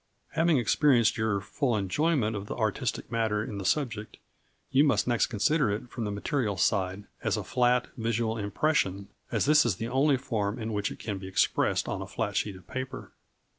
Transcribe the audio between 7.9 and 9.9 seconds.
visual impression, as this is the